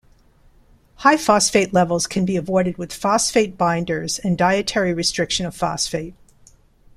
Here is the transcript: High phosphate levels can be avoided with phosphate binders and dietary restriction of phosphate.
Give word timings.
High 0.95 1.17
phosphate 1.17 1.73
levels 1.75 2.07
can 2.07 2.25
be 2.25 2.35
avoided 2.35 2.79
with 2.79 2.91
phosphate 2.91 3.55
binders 3.55 4.17
and 4.17 4.35
dietary 4.35 4.95
restriction 4.95 5.45
of 5.45 5.55
phosphate. 5.55 6.15